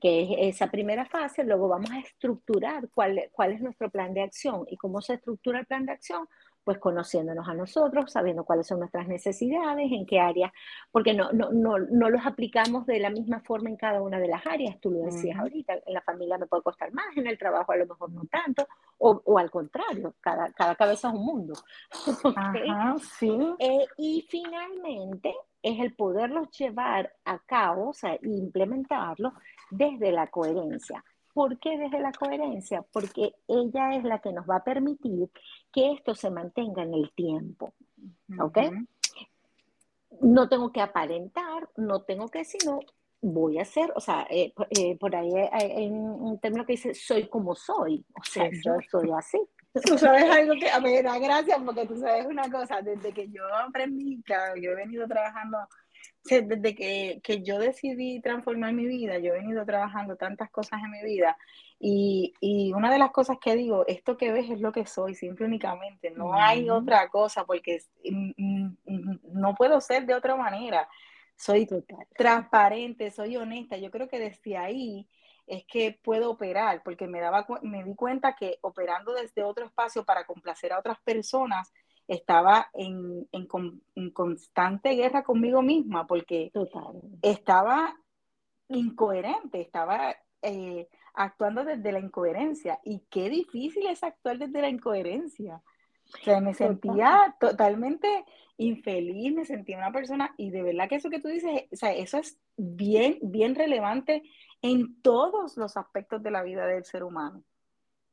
[0.00, 4.22] Que es esa primera fase, luego vamos a estructurar cuál, cuál es nuestro plan de
[4.22, 6.26] acción y cómo se estructura el plan de acción,
[6.64, 10.52] pues conociéndonos a nosotros, sabiendo cuáles son nuestras necesidades, en qué áreas,
[10.90, 14.28] porque no, no, no, no los aplicamos de la misma forma en cada una de
[14.28, 17.38] las áreas, tú lo decías ahorita, en la familia me puede costar más, en el
[17.38, 18.66] trabajo a lo mejor no tanto,
[18.98, 21.54] o, o al contrario, cada, cada cabeza es un mundo.
[22.36, 23.36] Ajá, sí.
[23.58, 29.32] Eh, y finalmente es el poderlos llevar a cabo, o sea, implementarlos
[29.70, 31.04] desde la coherencia.
[31.32, 32.84] ¿Por qué desde la coherencia?
[32.92, 35.30] Porque ella es la que nos va a permitir
[35.72, 37.74] que esto se mantenga en el tiempo.
[38.38, 38.58] ¿Ok?
[40.20, 42.80] No tengo que aparentar, no tengo que, sino
[43.22, 47.28] voy a ser, o sea, eh, eh, por ahí hay, un término que dice, soy
[47.28, 49.38] como soy, o sea, yo soy así.
[49.86, 53.10] Tú sabes algo que a mí me da gracia porque tú sabes una cosa, desde
[53.14, 55.56] que yo aprendí, claro, yo he venido trabajando
[56.24, 60.90] desde que, que, yo decidí transformar mi vida, yo he venido trabajando tantas cosas en
[60.90, 61.36] mi vida
[61.78, 65.14] y, y, una de las cosas que digo, esto que ves es lo que soy,
[65.14, 70.88] simple únicamente, no hay otra cosa porque no puedo ser de otra manera.
[71.36, 71.66] Soy
[72.16, 73.76] transparente, soy honesta.
[73.76, 75.08] Yo creo que desde ahí
[75.46, 80.04] es que puedo operar, porque me, daba, me di cuenta que operando desde otro espacio
[80.04, 81.72] para complacer a otras personas,
[82.12, 83.26] estaba en,
[84.12, 86.52] constante guerra conmigo misma porque
[87.22, 87.96] estaba
[88.68, 92.80] incoherente, estaba eh, actuando desde la incoherencia.
[92.84, 95.62] Y qué difícil es actuar desde la incoherencia.
[96.14, 98.24] O sea, me sentía totalmente
[98.58, 101.92] infeliz, me sentía una persona, y de verdad que eso que tú dices, o sea,
[101.94, 104.22] eso es bien, bien relevante
[104.60, 107.42] en todos los aspectos de la vida del ser humano.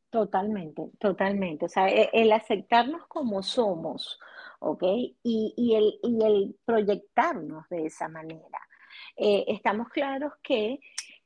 [0.10, 1.66] Totalmente, totalmente.
[1.66, 4.20] O sea, e, el, aceptarnos como somos,
[4.60, 4.84] ¿ok?
[5.24, 8.60] Y, el, y el proyectarnos de esa manera.
[9.16, 10.80] Eh, estamos claros que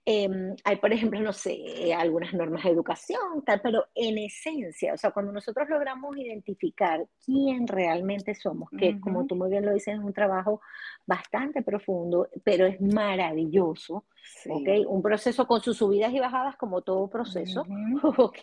[0.06, 4.98] Em, hay, por ejemplo, no sé, algunas normas de educación, tal, pero en esencia, o
[4.98, 9.96] sea, cuando nosotros logramos identificar quién realmente somos, que como tú muy bien lo dices,
[9.96, 10.60] es un trabajo
[11.06, 14.06] bastante profundo, pero es maravilloso,
[14.50, 14.70] ¿ok?
[14.88, 17.64] Un proceso con sus subidas y bajadas como todo proceso,
[18.18, 18.40] ¿ok?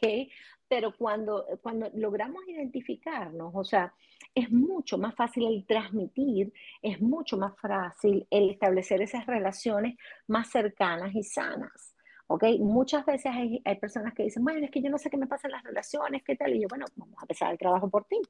[0.70, 3.92] Pero cuando, cuando logramos identificarnos, o sea,
[4.34, 10.48] es mucho más fácil el transmitir, es mucho más fácil el establecer esas relaciones más
[10.48, 11.96] cercanas y sanas.
[12.28, 12.44] ¿ok?
[12.60, 15.26] Muchas veces hay, hay, personas que dicen, bueno, es que yo no sé qué me
[15.26, 18.04] pasa en las relaciones, qué tal, y yo, bueno, vamos a empezar el trabajo por
[18.04, 18.20] ti.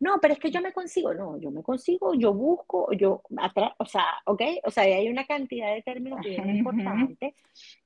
[0.00, 3.72] No, pero es que yo me consigo, no, yo me consigo, yo busco, yo atrás,
[3.78, 4.42] o sea, ¿ok?
[4.64, 7.34] O sea, hay una cantidad de términos bien importantes.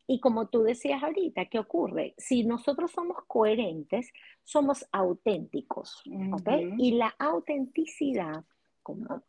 [0.06, 2.14] Y como tú decías ahorita, ¿qué ocurre?
[2.18, 4.12] Si nosotros somos coherentes,
[4.44, 6.48] somos auténticos, ¿ok?
[6.78, 8.44] Y la autenticidad,
[8.82, 9.22] como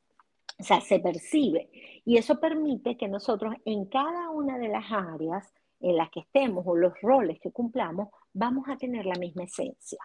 [0.60, 1.70] o sea, se percibe.
[2.06, 6.64] Y eso permite que nosotros en cada una de las áreas en las que estemos
[6.66, 10.00] o los roles que cumplamos, vamos a tener la misma esencia.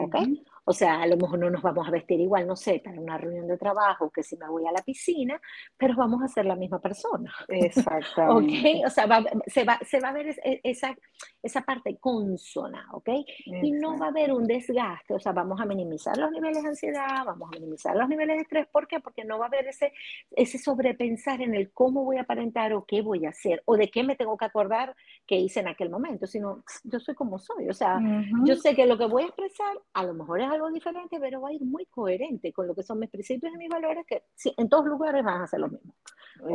[0.00, 0.16] ¿Ok?
[0.64, 3.18] O sea, a lo mejor no nos vamos a vestir igual, no sé, para una
[3.18, 5.40] reunión de trabajo que si me voy a la piscina,
[5.76, 7.34] pero vamos a ser la misma persona.
[7.48, 8.82] Exactamente.
[8.82, 8.86] ¿Ok?
[8.86, 9.06] O sea,
[9.46, 10.96] se, va, se va a ver esa,
[11.42, 13.08] esa parte consona, ¿ok?
[13.44, 16.68] Y no va a haber un desgaste, o sea, vamos a minimizar los niveles de
[16.68, 19.00] ansiedad, vamos a minimizar los niveles de estrés, ¿por qué?
[19.00, 19.92] Porque no va a haber ese,
[20.30, 23.90] ese sobrepensar en el cómo voy a aparentar o qué voy a hacer, o de
[23.90, 24.94] qué me tengo que acordar
[25.26, 28.00] que hice en aquel momento, sino yo soy como soy, o sea,
[28.44, 31.40] yo sé que lo que voy a expresar a lo mejor es algo diferente, pero
[31.40, 34.22] va a ir muy coherente con lo que son mis principios y mis valores, que
[34.56, 35.94] en todos lugares van a ser lo mismo.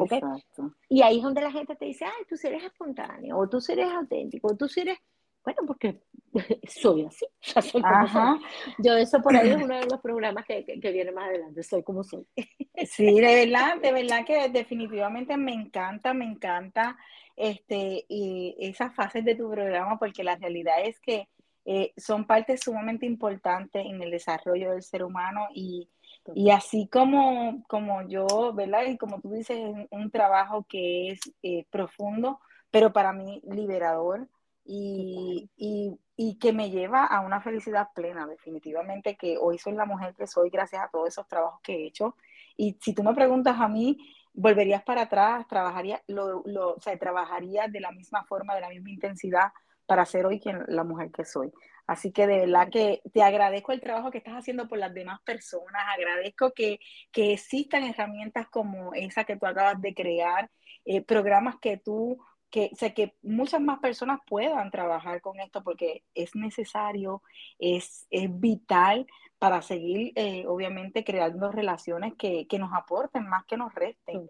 [0.04, 0.74] Exacto.
[0.90, 3.92] Y ahí es donde la gente te dice, ay, tú eres espontáneo, o tú eres
[3.92, 4.98] auténtico, o tú eres,
[5.44, 6.02] bueno, porque
[6.68, 8.42] soy así, ya soy como soy.
[8.80, 11.84] Yo eso por ahí es uno de los programas que, que, viene más adelante, soy
[11.84, 12.26] como soy.
[12.86, 16.96] Sí, de verdad, de verdad que definitivamente me encanta, me encanta
[17.36, 21.28] este, y esas fases de tu programa porque la realidad es que
[21.70, 25.90] eh, son partes sumamente importantes en el desarrollo del ser humano y,
[26.34, 28.84] y así como, como yo, ¿verdad?
[28.86, 32.40] Y como tú dices, es un trabajo que es eh, profundo,
[32.72, 34.30] pero para mí liberador
[34.64, 40.16] y, y, que me lleva a una felicidad plena, definitivamente, que hoy soy la mujer
[40.16, 42.16] que soy gracias a todos esos trabajos que he hecho.
[42.56, 43.98] Y si tú me preguntas a mí,
[44.34, 45.46] ¿volverías para atrás?
[45.50, 49.52] ¿Trabajaría, lo, lo, o sea, ¿Trabajaría de la misma forma, de la misma intensidad
[49.88, 51.52] para ser hoy quien, la mujer que soy?
[51.88, 55.20] Así que de verdad que te agradezco el trabajo que estás haciendo por las demás
[55.22, 56.80] personas, agradezco que,
[57.12, 60.52] que existan herramientas como esa que tú acabas de crear,
[60.86, 62.20] eh, programas que tú
[62.50, 67.22] que, sé que muchas más personas puedan trabajar con esto porque es necesario,
[67.60, 69.08] es, es vital
[69.40, 74.30] para seguir, eh, obviamente, creando relaciones que, que, nos aporten más que nos resten.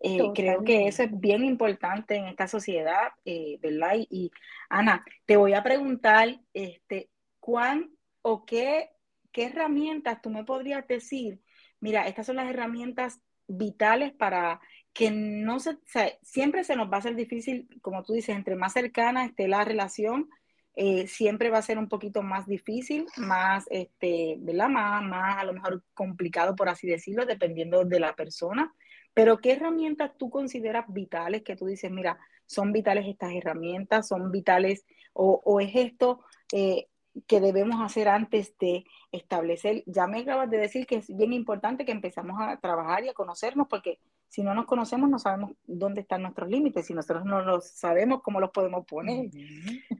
[0.00, 3.94] Eh, creo que eso es bien importante en esta sociedad, eh, ¿verdad?
[4.10, 4.32] Y,
[4.68, 7.90] Ana, te voy a preguntar, este, ¿cuán
[8.22, 8.90] o qué,
[9.30, 11.40] qué herramientas tú me podrías decir?
[11.78, 14.60] Mira, estas son las herramientas vitales para
[14.98, 15.78] que no se,
[16.22, 19.64] siempre se nos va a hacer difícil, como tú dices, entre más cercana esté la
[19.64, 20.28] relación,
[20.74, 24.68] eh, siempre va a ser un poquito más difícil, más, este, ¿verdad?
[24.68, 28.74] Más, más a lo mejor complicado, por así decirlo, dependiendo de la persona.
[29.14, 34.32] Pero ¿qué herramientas tú consideras vitales que tú dices, mira, son vitales estas herramientas, son
[34.32, 36.88] vitales, o, o es esto eh,
[37.28, 39.84] que debemos hacer antes de establecer?
[39.86, 43.14] Ya me acabas de decir que es bien importante que empezamos a trabajar y a
[43.14, 46.86] conocernos porque si no nos conocemos, no sabemos dónde están nuestros límites.
[46.86, 49.30] Si nosotros no los sabemos, ¿cómo los podemos poner?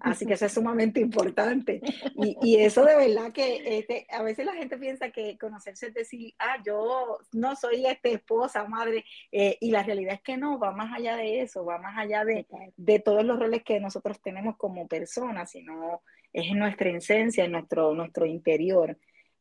[0.00, 1.80] Así que eso es sumamente importante.
[2.16, 5.94] Y, y eso de verdad que este, a veces la gente piensa que conocerse es
[5.94, 10.58] decir, ah, yo no soy este, esposa, madre, eh, y la realidad es que no,
[10.58, 14.20] va más allá de eso, va más allá de, de todos los roles que nosotros
[14.20, 18.96] tenemos como personas, sino es en nuestra esencia, en nuestro, nuestro interior.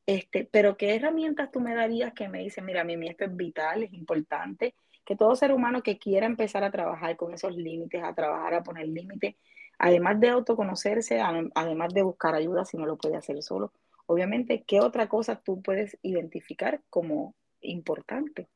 [0.07, 3.35] Este, pero ¿qué herramientas tú me darías que me dicen, mira, a mí esto es
[3.35, 4.73] vital, es importante,
[5.05, 8.63] que todo ser humano que quiera empezar a trabajar con esos límites, a trabajar, a
[8.63, 9.35] poner límites,
[9.77, 13.73] además de autoconocerse, además de buscar ayuda si no lo puede hacer solo,
[14.05, 18.47] obviamente, ¿qué otra cosa tú puedes identificar como importante,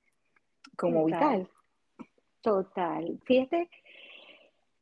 [0.77, 1.49] como vital?
[2.41, 3.19] Total.
[3.25, 3.69] Fíjate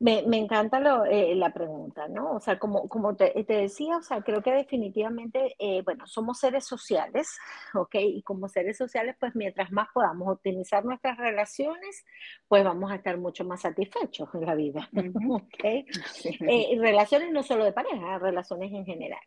[0.00, 2.32] me, me encanta lo, eh, la pregunta, ¿no?
[2.32, 6.38] O sea, como, como te, te, decía, o sea, creo que definitivamente, eh, bueno, somos
[6.38, 7.38] seres sociales,
[7.74, 7.96] ¿ok?
[7.96, 12.06] Y como seres sociales, pues mientras más podamos optimizar nuestras relaciones,
[12.48, 14.88] pues vamos a estar mucho más satisfechos en la vida,
[15.30, 15.64] ¿ok?
[16.50, 19.20] Eh, relaciones no solo de pareja, relaciones en general.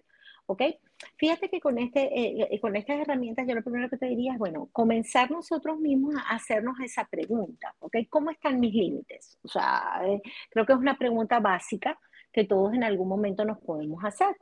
[0.45, 0.61] ¿Ok?
[1.17, 4.33] Fíjate que con, este, eh, eh, con estas herramientas yo lo primero que te diría
[4.33, 7.97] es, bueno, comenzar nosotros mismos a hacernos esa pregunta, ¿ok?
[8.09, 9.37] ¿Cómo están mis límites?
[9.43, 11.97] O sea, eh, creo que es una pregunta básica
[12.31, 14.35] que todos en algún momento nos podemos hacer.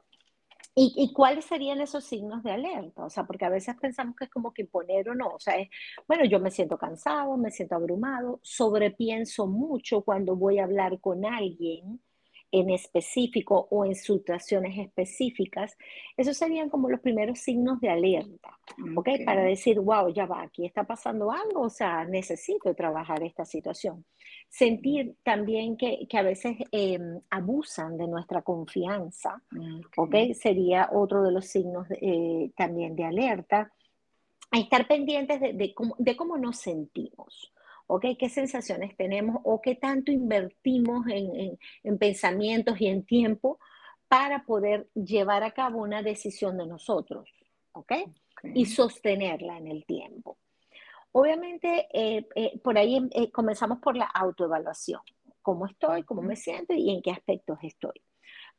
[0.74, 3.04] ¿Y, ¿Y, cuáles serían esos signos de alerta?
[3.04, 5.28] O sea, porque a veces pensamos que es como que imponer o no.
[5.30, 5.70] O sea, es,
[6.08, 11.26] bueno, yo me siento cansado, me siento abrumado, sobrepienso mucho cuando voy a hablar con
[11.26, 12.00] alguien
[12.52, 15.78] en específico o en situaciones específicas,
[16.18, 18.60] esos serían como los primeros signos de alerta,
[18.96, 19.10] ¿ok?
[19.26, 24.06] Para decir, wow, ya va, aquí está pasando algo, o sea, necesito trabajar esta situación.
[24.50, 29.42] Sentir también que, que a veces em, abusan de nuestra confianza,
[29.96, 30.16] ¿ok?
[30.34, 33.72] Sería otro de los signos eh, también de alerta.
[34.54, 37.54] A estar pendientes de, de, cómo, de cómo nos sentimos.
[37.92, 38.06] ¿Ok?
[38.18, 43.60] ¿Qué sensaciones tenemos o qué tanto invertimos en, pensamientos y en tiempo
[44.08, 47.30] para poder llevar a cabo una decisión de nosotros,
[47.74, 47.92] ¿ok?
[48.54, 50.38] Y sostenerla en el tiempo.
[51.12, 55.02] Obviamente, eh, eh, por ahí eh, comenzamos por la autoevaluación.
[55.42, 56.04] ¿Cómo estoy?
[56.04, 56.74] ¿Cómo me siento?
[56.74, 58.02] ¿Y en qué aspectos estoy?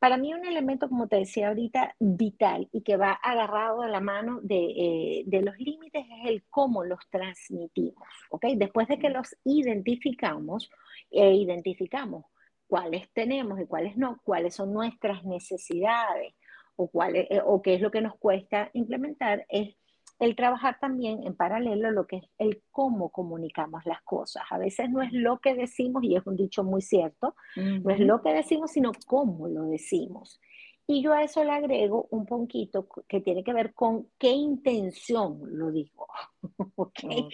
[0.03, 4.01] Para mí un elemento, como te decía ahorita, vital y que va agarrado a la
[4.01, 8.47] mano eh, de, los límites es el cómo los transmitimos, ¿ok?
[8.57, 10.73] Después de que los identificamos
[11.09, 12.25] e identificamos
[12.67, 16.35] cuáles tenemos y cuáles no, cuáles son nuestras necesidades
[16.75, 19.77] o, cuáles, eh, o qué es lo que nos cuesta implementar, es
[20.23, 24.45] el trabajar también en paralelo lo que es el cómo comunicamos las cosas.
[24.51, 27.99] A veces no es lo que decimos, y es un dicho muy cierto, no es
[27.99, 30.41] lo que decimos, sino cómo lo decimos.
[30.87, 35.41] Y yo a eso le agrego un poquito que tiene que ver con qué intención
[35.43, 36.07] lo digo.
[36.77, 37.29] ¿Okay?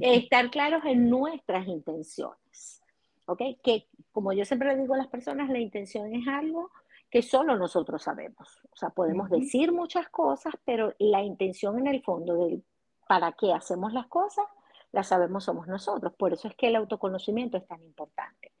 [0.00, 2.82] Estar claros en nuestras intenciones.
[3.26, 3.42] ¿Ok?
[3.62, 6.70] Que como yo siempre le digo a las personas, la intención es algo
[7.10, 8.60] que solo nosotros sabemos.
[8.70, 12.62] O sea, podemos decir muchas cosas, pero la intención en el fondo de
[13.08, 14.44] para qué hacemos las cosas,
[14.92, 16.12] la sabemos somos nosotros.
[16.16, 18.52] Por eso es que el autoconocimiento es tan importante.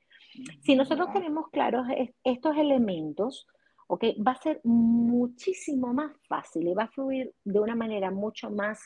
[0.62, 1.86] Si nosotros tenemos claros
[2.24, 3.46] estos elementos,
[3.86, 4.20] ¿okay?
[4.20, 8.80] va a ser muchísimo más fácil y va a fluir de una manera mucho más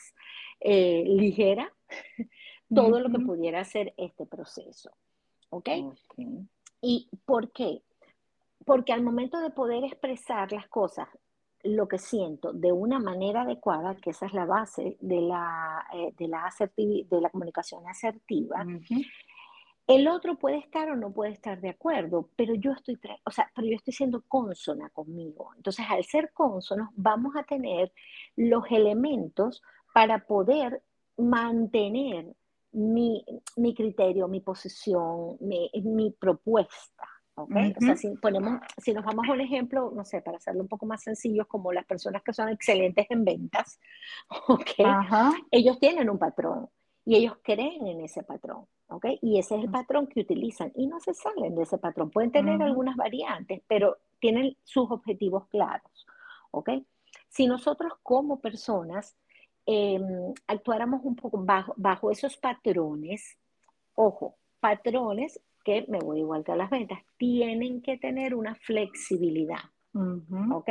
[0.59, 1.71] eh, ligera
[2.73, 4.91] todo lo que pudiera ser este proceso.
[5.49, 5.69] ¿Ok?
[6.81, 7.81] ¿Y por qué?
[8.65, 11.07] Porque al momento de poder expresar las cosas,
[11.63, 16.13] lo que siento de una manera adecuada, que esa es la base de la, eh,
[16.17, 18.65] de la, de la comunicación asertiva,
[19.87, 23.51] el otro puede estar o no puede estar de acuerdo, pero yo estoy, o sea,
[23.55, 25.51] pero yo estoy siendo consona conmigo.
[25.55, 27.91] Entonces, al ser consonos, vamos a tener
[28.35, 29.61] los elementos
[29.93, 30.81] para poder
[31.17, 32.35] mantener
[32.71, 33.23] mi,
[33.75, 37.07] criterio, mi posición, mi, mi propuesta.
[37.35, 37.73] ¿Okay?
[37.77, 40.67] O sea, si, ponemos, si nos vamos a un ejemplo, no sé, para hacerlo un
[40.67, 43.79] poco más sencillo, como las personas que son excelentes en ventas,
[44.47, 44.85] ¿okay?
[45.51, 46.69] ellos tienen un patrón
[47.05, 48.65] y ellos creen en ese patrón.
[48.87, 49.19] ¿okay?
[49.21, 52.09] Y ese es el patrón que utilizan y no se salen de ese patrón.
[52.09, 56.07] Pueden tener algunas variantes, pero tienen sus objetivos claros.
[56.51, 56.85] ¿okay?
[57.29, 59.15] Si nosotros como personas
[59.65, 63.37] em, actuáramos un poco bajo, bajo esos patrones,
[63.95, 69.59] ojo, patrones que me voy igual que a las ventas, tienen que tener una flexibilidad,
[69.93, 70.69] ¿ok?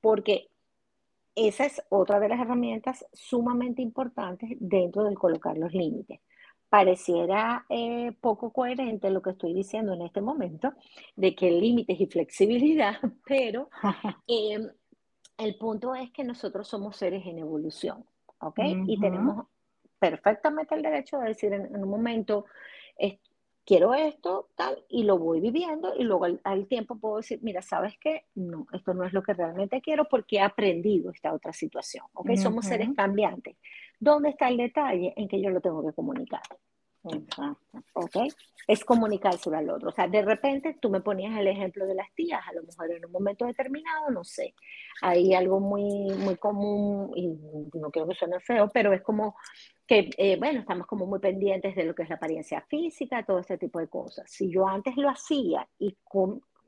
[0.00, 0.50] Porque
[1.34, 6.20] esa es otra de las herramientas sumamente importantes dentro de colocar los límites.
[6.68, 10.72] Pareciera eh, poco coherente lo que estoy diciendo en este momento,
[11.14, 12.96] de que límites y flexibilidad,
[13.26, 13.70] pero
[14.26, 14.68] em,
[15.38, 18.04] el punto es que nosotros somos seres en evolución,
[18.40, 18.58] ¿ok?
[18.86, 19.46] Y tenemos
[19.98, 22.46] perfectamente el derecho de decir en, un momento,
[23.66, 27.98] quiero esto, tal, y lo voy viviendo y luego al, tiempo puedo decir, mira, ¿sabes
[28.00, 28.24] qué?
[28.36, 32.36] No, esto no es lo que realmente quiero porque he aprendido esta otra situación, ¿ok?
[32.36, 33.56] Somos seres cambiantes.
[33.98, 36.42] ¿Dónde está el detalle en que yo lo tengo que comunicar?
[37.94, 38.16] ¿Ok?
[38.66, 39.90] Es comunicárselo al otro.
[39.90, 42.90] O sea, de repente tú me ponías el ejemplo de las tías, a lo mejor
[42.90, 44.54] en un momento determinado, no sé,
[45.02, 47.28] hay algo muy, muy común, y
[47.78, 49.36] no quiero que suene feo, pero es como
[49.86, 53.38] que, eh, bueno, estamos como muy pendientes de lo que es la apariencia física, todo
[53.38, 54.28] este tipo de cosas.
[54.30, 55.96] Si yo antes lo hacía y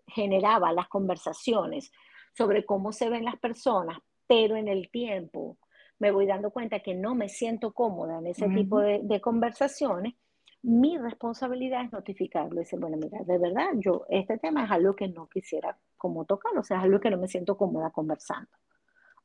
[0.06, 1.90] generaba las conversaciones
[2.32, 3.98] sobre cómo se ven las personas,
[4.28, 5.58] pero en el tiempo
[5.98, 10.14] me voy dando cuenta que no me siento cómoda en ese tipo de, de conversaciones,
[10.62, 15.08] mi responsabilidad es notificarlo decir, bueno, mira, de verdad, yo, este tema es algo que
[15.08, 18.50] no quisiera como tocar, o sea, es algo que no me siento cómoda conversando.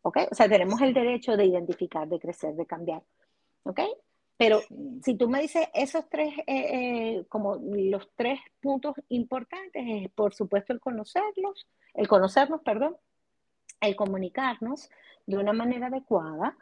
[0.04, 0.18] ¿Ok?
[0.32, 3.02] O sea, tenemos el derecho de identificar, de crecer, de cambiar.
[3.64, 3.80] ¿Ok?
[4.38, 4.62] Pero
[5.02, 10.34] si tú me dices esos tres, eh, eh, como los tres puntos importantes, es por
[10.34, 12.98] supuesto el conocerlos, el conocernos, perdón,
[13.80, 14.90] el comunicarnos
[15.26, 16.58] de una manera adecuada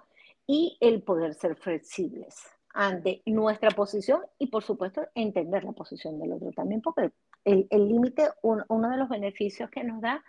[0.46, 2.36] y el poder ser flexibles
[2.74, 7.12] ante nuestra posición y por supuesto entender la posición del otro también, porque
[7.44, 10.24] el límite, uno de los beneficios que nos da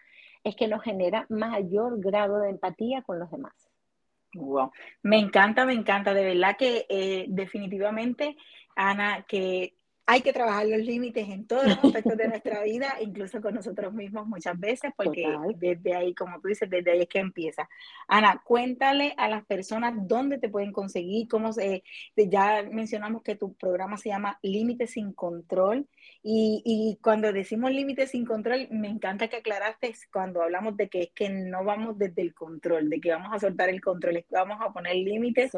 [0.44, 3.52] es que nos genera mayor grado de empatía con los demás.
[4.34, 4.72] Wow.
[5.02, 8.36] Me encanta, me encanta, de verdad que eh, definitivamente,
[8.74, 13.40] Ana, que hay que trabajar los límites en todos los aspectos de nuestra vida, incluso
[13.40, 15.24] con nosotros mismos muchas veces, porque
[15.56, 17.68] desde ahí, como tú dices, desde ahí es que empieza.
[18.08, 21.84] Ana, cuéntale a las personas dónde te pueden conseguir, cómo se,
[22.16, 25.86] ya mencionamos que tu programa se llama Límites sin Control,
[26.22, 31.02] y, y cuando decimos límites sin control, me encanta que aclaraste cuando hablamos de que
[31.02, 34.26] es que no vamos desde el control, de que vamos a soltar el control, es
[34.26, 35.52] que vamos a poner límites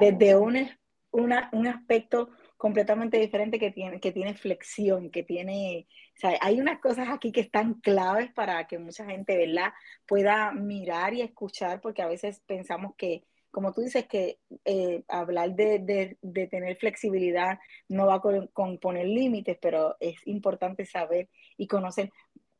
[0.00, 0.68] desde un,
[1.10, 2.30] una, un aspecto
[2.64, 7.30] completamente diferente que tiene, que tiene flexión, que tiene, o sea, hay unas cosas aquí
[7.30, 9.74] que están claves para que mucha gente, ¿verdad?,
[10.06, 15.54] pueda mirar y escuchar, porque a veces pensamos que, como tú dices, que eh, hablar
[15.54, 17.58] de, de, tener flexibilidad
[17.90, 22.10] no va con, con poner límites, pero es importante saber y conocer.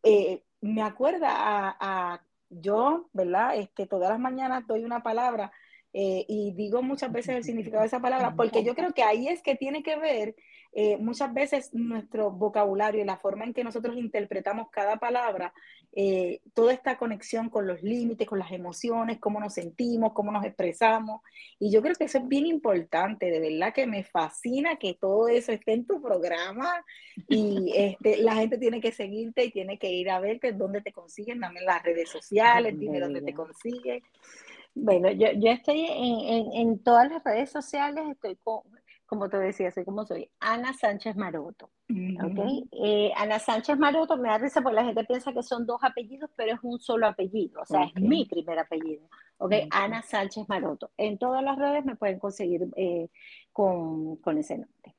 [0.02, 3.56] Eh, me acuerda a, a, yo, ¿verdad?
[3.56, 5.50] Este, todas las mañanas doy una palabra
[5.96, 9.28] eh, y digo muchas veces el significado de esa palabra, porque yo creo que ahí
[9.28, 10.34] es que tiene que ver
[10.72, 15.54] eh, muchas veces nuestro vocabulario y la forma en que nosotros interpretamos cada palabra,
[15.92, 20.44] eh, toda esta conexión con los límites, con las emociones, cómo nos sentimos, cómo nos
[20.44, 21.22] expresamos.
[21.60, 25.28] Y yo creo que eso es bien importante, de verdad que me fascina que todo
[25.28, 26.84] eso esté en tu programa
[27.28, 30.90] y este, la gente tiene que seguirte y tiene que ir a verte dónde te
[30.90, 34.02] consiguen, dame las redes sociales, dime dónde te consiguen.
[34.74, 38.62] Bueno, yo, yo estoy en, en, todas las redes sociales, estoy con,
[39.06, 41.70] como te decía, soy como soy, Ana Sánchez Maroto.
[41.88, 46.30] Eh, Ana Sánchez Maroto me da risa porque la gente piensa que son dos apellidos,
[46.34, 49.08] pero es un solo apellido, o sea, es mi primer apellido.
[49.36, 49.68] Okay.
[49.70, 50.90] Ana Sánchez Maroto.
[50.96, 53.08] En todas las redes me pueden conseguir eh,
[53.52, 54.96] con, con, ese nombre,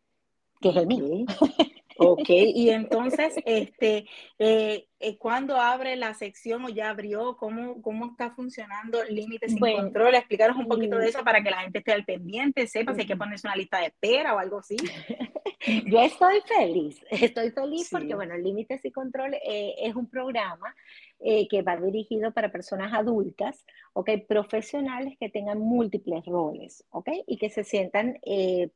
[0.61, 1.25] que es el mío.
[1.97, 4.05] Ok, y entonces, este,
[4.39, 7.37] eh, eh, ¿cuándo abre la sección o ya abrió?
[7.37, 10.15] ¿Cómo, cómo está funcionando Límites sin Control?
[10.15, 13.07] Explícanos un poquito de eso para que la gente esté al pendiente, sepa si hay
[13.07, 14.77] que ponerse una lista de espera o algo así.
[15.87, 20.75] Yo estoy feliz, estoy feliz porque, bueno, Límites sin Control eh, es un programa
[21.19, 24.11] eh, que va dirigido para personas adultas, ¿ok?
[24.27, 27.09] Profesionales que tengan múltiples roles, ¿ok?
[27.25, 28.19] Y que se sientan,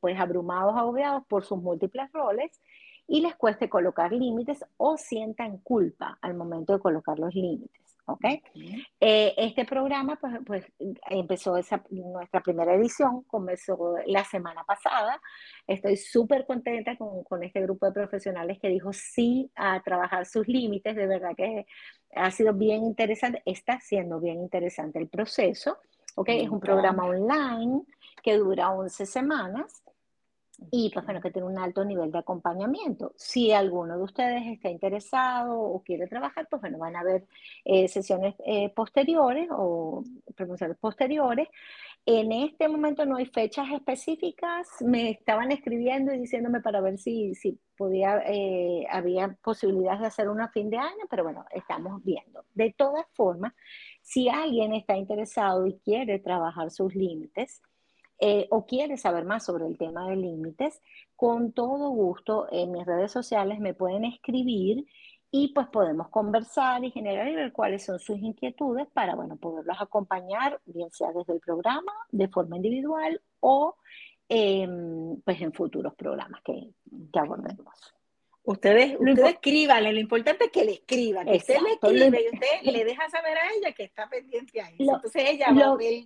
[0.00, 2.60] pues, abrumados, agobiados por sus múltiples roles
[3.10, 7.98] y les cueste colocar límites o sientan culpa al momento de colocar los límites.
[8.06, 8.24] ¿ok?
[9.00, 10.64] Eh, este programa, pues, pues
[11.08, 15.20] empezó esa, nuestra primera edición, comenzó la semana pasada.
[15.66, 20.46] Estoy súper contenta con, con, este grupo de profesionales que dijo sí a trabajar sus
[20.46, 20.94] límites.
[20.94, 21.66] De verdad que
[22.14, 25.78] ha sido bien interesante, está siendo bien interesante el proceso.
[26.14, 26.28] ¿ok?
[26.28, 27.82] Es un programa online
[28.22, 29.82] que dura 11 semanas
[30.70, 33.12] y pues bueno, que tiene un alto nivel de acompañamiento.
[33.16, 37.26] Si alguno de ustedes está interesado o quiere trabajar, pues bueno, van a haber
[37.64, 40.04] eh, sesiones eh, posteriores o
[40.36, 41.48] promociones posteriores.
[42.06, 47.34] En este momento no hay fechas específicas, me estaban escribiendo y diciéndome para ver si,
[47.34, 52.44] si podía, eh, había posibilidades de hacer una fin de año, pero bueno, estamos viendo.
[52.54, 53.52] De todas formas,
[54.02, 57.60] si alguien está interesado y quiere trabajar sus límites,
[58.20, 60.82] eh, o quieres saber más sobre el tema de límites,
[61.16, 64.86] con todo gusto en mis redes sociales me pueden escribir
[65.30, 69.76] y pues podemos conversar y generar y ver cuáles son sus inquietudes para, bueno, poderlos
[69.80, 73.76] acompañar, bien sea desde el programa, de forma individual o
[74.28, 76.74] em, pues en futuros programas que,
[77.12, 77.94] que abordemos.
[78.42, 82.72] Ustedes, usted escríbanle, lo importante es que le escriban, que usted le escribe y usted
[82.72, 84.76] le deja saber a ella que está pendiente ahí.
[84.78, 86.04] Entonces ella va a ver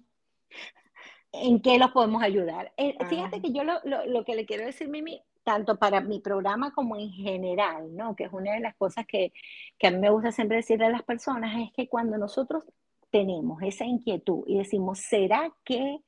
[1.43, 2.73] en qué los podemos ayudar.
[2.77, 6.73] Eh, fíjate que yo lo, lo, que le quiero decir, Mimi, tanto para mi programa
[6.73, 8.15] como en general, ¿no?
[8.17, 9.33] Que es una de las cosas que,
[9.79, 12.65] que a mí me gusta siempre decirle a las personas, es que cuando nosotros
[13.11, 16.01] tenemos esa inquietud y decimos, ¿será que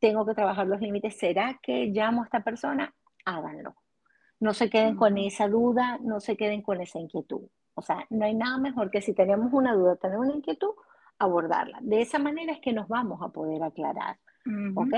[0.00, 1.16] tengo que trabajar los límites?
[1.16, 2.94] ¿Será que llamo a esta persona?
[3.24, 3.76] Háganlo.
[4.40, 7.42] No se queden con esa duda, no se queden con esa inquietud.
[7.74, 10.72] O sea, no hay nada mejor que si tenemos una duda, tener una inquietud,
[11.18, 11.78] abordarla.
[11.80, 14.18] De esa manera es que nos vamos a poder aclarar.
[14.74, 14.94] ¿Ok?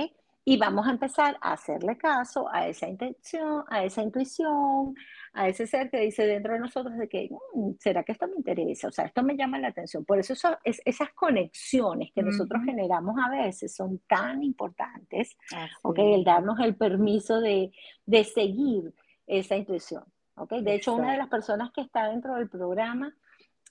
[0.47, 4.95] Y vamos a empezar a hacerle caso a esa intención, a esa intuición,
[5.32, 8.36] a ese ser que dice dentro de nosotros de que, mm, ¿será que esto me
[8.36, 8.88] interesa?
[8.88, 10.05] O sea, esto me llama la atención.
[10.05, 15.34] Por eso, es, esas conexiones que nosotros generamos a veces son tan importantes,
[15.82, 15.99] ¿ok?
[15.99, 17.72] El darnos el permiso de,
[18.05, 18.92] de seguir
[19.26, 20.53] esa intuición, ¿ok?
[20.57, 23.16] De hecho, una de las personas que está dentro del programa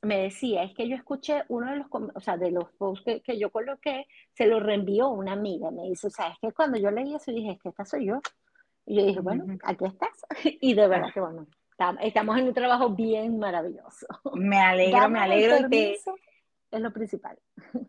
[0.03, 3.21] me decía, es que yo escuché uno de los, o sea, de los posts que,
[3.21, 5.71] que, yo coloqué, se lo reenvió una amiga.
[5.71, 8.07] Me dice, o sea, es que cuando yo leí eso dije, es que esta soy
[8.07, 8.19] yo.
[8.85, 10.09] Y yo dije, bueno, aquí estás.
[10.61, 11.47] Y de verdad que bueno,
[12.01, 14.07] estamos en un trabajo bien maravilloso.
[14.35, 15.67] Me alegro, me alegro.
[15.71, 15.95] Y
[16.71, 17.37] es lo principal.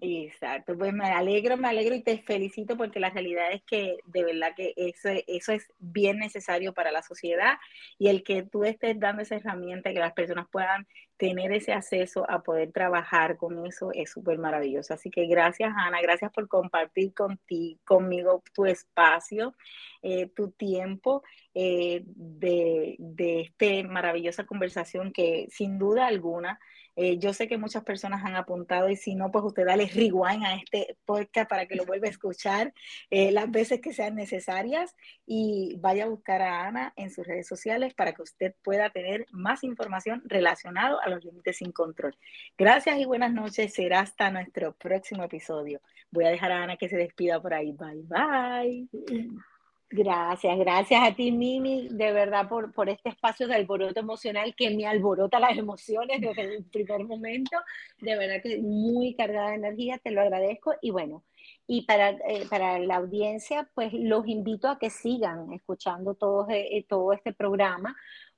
[0.01, 4.25] Exacto, pues me alegro, me alegro y te felicito porque la realidad es que de
[4.25, 7.55] verdad que eso, eso es bien necesario para la sociedad
[7.99, 10.87] y el que tú estés dando esa herramienta, que las personas puedan
[11.17, 14.95] tener ese acceso a poder trabajar con eso es súper maravilloso.
[14.95, 19.55] Así que gracias Ana, gracias por compartir contigo, conmigo tu espacio,
[20.03, 21.23] eh, tu tiempo
[21.55, 26.59] eh, de, de esta maravillosa conversación que sin duda alguna
[26.97, 30.45] eh, yo sé que muchas personas han apuntado y si no, pues usted dale rewind
[30.45, 32.75] a este podcast para que lo vuelva a escuchar
[33.11, 34.95] eh, las veces que sean necesarias
[35.27, 39.27] y vaya a buscar a Ana en sus redes sociales para que usted pueda tener
[39.31, 42.17] más información relacionada a los límites sin control.
[42.59, 43.73] Gracias y buenas noches.
[43.73, 45.81] Será hasta nuestro próximo episodio.
[46.11, 47.73] Voy a dejar a Ana que se despida por ahí.
[47.73, 49.54] Bye, bye.
[49.91, 54.71] Gracias, gracias a ti, Mimi, de verdad, por, por este espacio de alboroto emocional que
[54.75, 57.57] me alborota las emociones desde el primer momento.
[58.01, 60.75] De verdad que muy cargada de energía, te lo agradezco.
[60.81, 61.23] Y bueno,
[61.67, 66.85] y para, eh, para la audiencia, pues los invito a que sigan escuchando todo, eh,
[66.89, 67.95] todo este programa,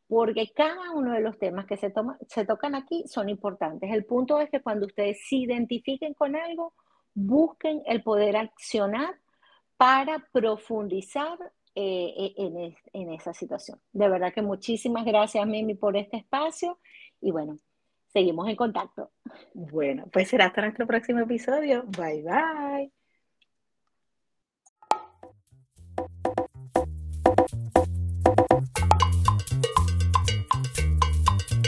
[0.09, 3.91] porque cada uno de los temas que se, toma, se tocan aquí son importantes.
[3.93, 6.75] El punto es que cuando ustedes se identifiquen con algo,
[7.15, 9.15] busquen el poder accionar
[9.77, 11.39] para profundizar
[11.75, 13.79] eh, e, en, esa situación.
[13.93, 16.79] De verdad que muchísimas gracias, Mimi, por este espacio
[17.21, 17.59] y bueno,
[18.07, 19.11] seguimos en contacto.
[19.53, 21.85] Bueno, pues será hasta nuestro próximo episodio.
[21.87, 22.96] Bye bye.